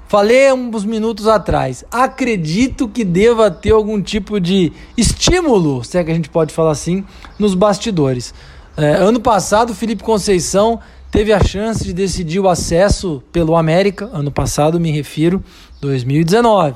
Falei 0.08 0.52
uns 0.52 0.84
minutos 0.84 1.26
atrás, 1.26 1.84
acredito 1.90 2.86
que 2.86 3.02
deva 3.04 3.50
ter 3.50 3.70
algum 3.70 4.00
tipo 4.00 4.38
de 4.38 4.72
estímulo, 4.96 5.82
se 5.82 5.96
é 5.96 6.04
que 6.04 6.10
a 6.10 6.14
gente 6.14 6.28
pode 6.28 6.52
falar 6.52 6.72
assim, 6.72 7.04
nos 7.38 7.54
bastidores. 7.54 8.34
É, 8.76 8.92
ano 8.92 9.20
passado, 9.20 9.74
Felipe 9.74 10.02
Conceição 10.02 10.78
teve 11.10 11.32
a 11.32 11.42
chance 11.42 11.82
de 11.84 11.92
decidir 11.92 12.40
o 12.40 12.48
acesso 12.48 13.22
pelo 13.32 13.56
América, 13.56 14.08
ano 14.12 14.30
passado 14.30 14.78
me 14.78 14.90
refiro, 14.90 15.42
2019 15.80 16.74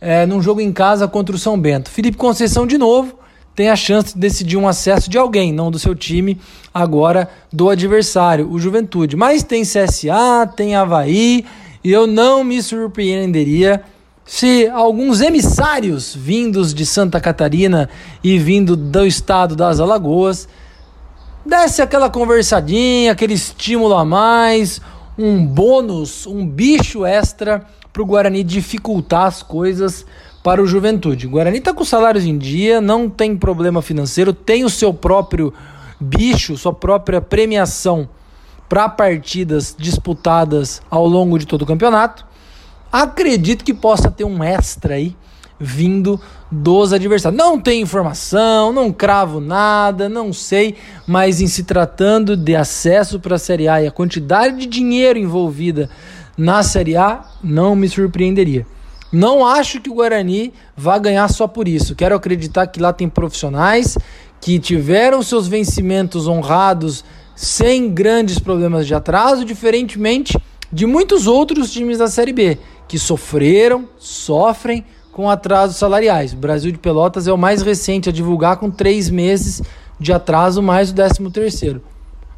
é, 0.00 0.26
num 0.26 0.42
jogo 0.42 0.60
em 0.60 0.72
casa 0.72 1.08
contra 1.08 1.34
o 1.34 1.38
São 1.38 1.58
Bento. 1.58 1.90
Felipe 1.90 2.16
Conceição, 2.16 2.66
de 2.66 2.78
novo, 2.78 3.18
tem 3.56 3.70
a 3.70 3.74
chance 3.74 4.12
de 4.12 4.20
decidir 4.20 4.58
um 4.58 4.68
acesso 4.68 5.08
de 5.08 5.16
alguém, 5.16 5.50
não 5.50 5.70
do 5.70 5.78
seu 5.78 5.94
time, 5.94 6.38
agora 6.74 7.30
do 7.50 7.70
adversário, 7.70 8.52
o 8.52 8.58
Juventude. 8.58 9.16
Mas 9.16 9.42
tem 9.42 9.62
CSA, 9.62 10.46
tem 10.54 10.76
Havaí, 10.76 11.42
e 11.82 11.90
eu 11.90 12.06
não 12.06 12.44
me 12.44 12.62
surpreenderia 12.62 13.82
se 14.26 14.68
alguns 14.68 15.22
emissários 15.22 16.14
vindos 16.14 16.74
de 16.74 16.84
Santa 16.84 17.18
Catarina 17.18 17.88
e 18.22 18.38
vindo 18.38 18.76
do 18.76 19.06
estado 19.06 19.56
das 19.56 19.80
Alagoas 19.80 20.46
desse 21.46 21.80
aquela 21.80 22.10
conversadinha, 22.10 23.12
aquele 23.12 23.34
estímulo 23.34 23.94
a 23.94 24.04
mais, 24.04 24.82
um 25.16 25.46
bônus, 25.46 26.26
um 26.26 26.46
bicho 26.46 27.06
extra 27.06 27.64
para 27.92 28.02
o 28.02 28.06
Guarani 28.06 28.42
dificultar 28.42 29.26
as 29.26 29.42
coisas 29.42 30.04
para 30.46 30.62
o 30.62 30.66
Juventude. 30.66 31.26
Guarani 31.26 31.58
está 31.58 31.74
com 31.74 31.84
salários 31.84 32.24
em 32.24 32.38
dia, 32.38 32.80
não 32.80 33.10
tem 33.10 33.36
problema 33.36 33.82
financeiro, 33.82 34.32
tem 34.32 34.62
o 34.62 34.70
seu 34.70 34.94
próprio 34.94 35.52
bicho, 35.98 36.56
sua 36.56 36.72
própria 36.72 37.20
premiação 37.20 38.08
para 38.68 38.88
partidas 38.88 39.74
disputadas 39.76 40.80
ao 40.88 41.04
longo 41.04 41.36
de 41.36 41.48
todo 41.48 41.62
o 41.62 41.66
campeonato. 41.66 42.24
Acredito 42.92 43.64
que 43.64 43.74
possa 43.74 44.08
ter 44.08 44.22
um 44.22 44.40
extra 44.40 44.94
aí 44.94 45.16
vindo 45.58 46.20
dos 46.48 46.92
adversários. 46.92 47.36
Não 47.36 47.60
tem 47.60 47.82
informação, 47.82 48.72
não 48.72 48.92
cravo 48.92 49.40
nada, 49.40 50.08
não 50.08 50.32
sei, 50.32 50.76
mas 51.08 51.40
em 51.40 51.48
se 51.48 51.64
tratando 51.64 52.36
de 52.36 52.54
acesso 52.54 53.18
para 53.18 53.34
a 53.34 53.40
Série 53.40 53.66
A 53.66 53.82
e 53.82 53.88
a 53.88 53.90
quantidade 53.90 54.58
de 54.58 54.66
dinheiro 54.66 55.18
envolvida 55.18 55.90
na 56.38 56.62
Série 56.62 56.96
A, 56.96 57.24
não 57.42 57.74
me 57.74 57.88
surpreenderia. 57.88 58.64
Não 59.16 59.46
acho 59.46 59.80
que 59.80 59.88
o 59.88 59.94
Guarani 59.94 60.52
vá 60.76 60.98
ganhar 60.98 61.26
só 61.28 61.48
por 61.48 61.66
isso. 61.66 61.94
Quero 61.94 62.14
acreditar 62.14 62.66
que 62.66 62.78
lá 62.78 62.92
tem 62.92 63.08
profissionais 63.08 63.96
que 64.42 64.58
tiveram 64.58 65.22
seus 65.22 65.48
vencimentos 65.48 66.28
honrados 66.28 67.02
sem 67.34 67.88
grandes 67.88 68.38
problemas 68.38 68.86
de 68.86 68.94
atraso, 68.94 69.42
diferentemente 69.42 70.38
de 70.70 70.84
muitos 70.84 71.26
outros 71.26 71.72
times 71.72 71.96
da 71.96 72.08
Série 72.08 72.34
B 72.34 72.58
que 72.86 72.98
sofreram, 72.98 73.88
sofrem 73.96 74.84
com 75.12 75.30
atrasos 75.30 75.76
salariais. 75.76 76.34
O 76.34 76.36
Brasil 76.36 76.70
de 76.70 76.76
Pelotas 76.76 77.26
é 77.26 77.32
o 77.32 77.38
mais 77.38 77.62
recente 77.62 78.10
a 78.10 78.12
divulgar 78.12 78.58
com 78.58 78.70
três 78.70 79.08
meses 79.08 79.62
de 79.98 80.12
atraso 80.12 80.62
mais 80.62 80.90
o 80.90 80.94
13 80.94 81.30
terceiro. 81.30 81.82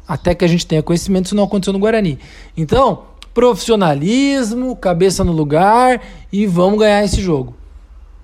Até 0.07 0.33
que 0.33 0.45
a 0.45 0.47
gente 0.47 0.65
tenha 0.65 0.81
conhecimento, 0.81 1.25
isso 1.25 1.35
não 1.35 1.43
aconteceu 1.43 1.73
no 1.73 1.79
Guarani. 1.79 2.17
Então, 2.55 3.03
profissionalismo, 3.33 4.75
cabeça 4.75 5.23
no 5.23 5.31
lugar 5.31 6.01
e 6.31 6.45
vamos 6.45 6.79
ganhar 6.79 7.03
esse 7.03 7.21
jogo. 7.21 7.55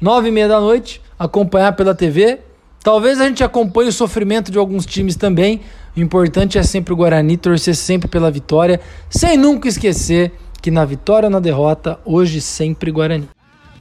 Nove 0.01 0.29
e 0.29 0.31
meia 0.31 0.47
da 0.47 0.59
noite, 0.59 1.01
acompanhar 1.17 1.73
pela 1.73 1.95
TV. 1.95 2.39
Talvez 2.83 3.19
a 3.19 3.27
gente 3.27 3.43
acompanhe 3.43 3.89
o 3.89 3.93
sofrimento 3.93 4.51
de 4.51 4.57
alguns 4.57 4.85
times 4.85 5.15
também. 5.15 5.61
O 5.95 5.99
importante 5.99 6.57
é 6.57 6.63
sempre 6.63 6.93
o 6.93 6.95
Guarani, 6.97 7.37
torcer 7.37 7.75
sempre 7.75 8.07
pela 8.07 8.29
vitória, 8.29 8.79
sem 9.09 9.37
nunca 9.37 9.67
esquecer 9.67 10.33
que 10.61 10.69
na 10.69 10.83
vitória 10.83 11.27
ou 11.27 11.31
na 11.31 11.39
derrota, 11.39 11.99
hoje 12.03 12.41
sempre 12.41 12.91
Guarani. 12.91 13.29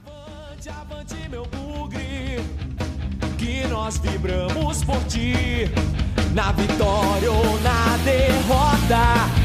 Avante, 0.05 0.69
avante, 0.69 1.29
meu 1.29 1.45
bugre, 1.45 2.39
que 3.37 3.67
nós 3.67 3.97
vibramos 3.97 4.83
por 4.83 5.03
ti, 5.05 5.69
na 6.33 6.51
vitória 6.51 7.31
ou 7.31 7.59
na 7.61 7.97
derrota, 8.03 9.44